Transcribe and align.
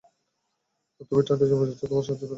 তুমি 1.01 1.21
ঠান্ডায় 1.27 1.49
জমে 1.51 1.65
যাচ্ছ, 1.69 1.81
তোমার 1.81 2.03
সাহায্য 2.03 2.21
দরকার। 2.21 2.29